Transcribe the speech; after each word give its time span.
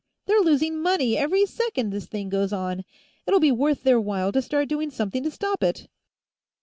They're 0.25 0.39
losing 0.41 0.81
money 0.81 1.15
every 1.15 1.45
second 1.45 1.91
this 1.91 2.07
thing 2.07 2.29
goes 2.29 2.51
on. 2.51 2.85
It'll 3.27 3.39
be 3.39 3.51
worth 3.51 3.83
their 3.83 4.01
while 4.01 4.31
to 4.31 4.41
start 4.41 4.67
doing 4.67 4.89
something 4.89 5.21
to 5.21 5.29
stop 5.29 5.61
it!" 5.61 5.89